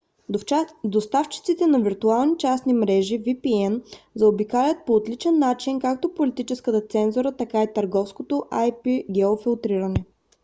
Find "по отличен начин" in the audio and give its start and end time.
4.85-5.79